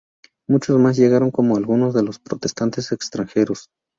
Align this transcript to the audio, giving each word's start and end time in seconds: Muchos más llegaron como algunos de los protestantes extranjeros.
Muchos 0.49 0.79
más 0.79 0.97
llegaron 0.97 1.29
como 1.29 1.55
algunos 1.57 1.93
de 1.93 2.01
los 2.01 2.17
protestantes 2.17 2.91
extranjeros. 2.91 3.67